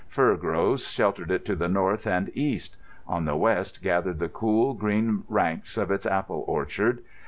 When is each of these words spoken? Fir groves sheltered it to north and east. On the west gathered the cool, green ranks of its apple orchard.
Fir 0.07 0.35
groves 0.35 0.87
sheltered 0.91 1.29
it 1.29 1.45
to 1.45 1.55
north 1.67 2.07
and 2.07 2.31
east. 2.35 2.75
On 3.07 3.25
the 3.25 3.35
west 3.35 3.83
gathered 3.83 4.17
the 4.17 4.29
cool, 4.29 4.73
green 4.73 5.21
ranks 5.29 5.77
of 5.77 5.91
its 5.91 6.07
apple 6.07 6.43
orchard. 6.47 7.03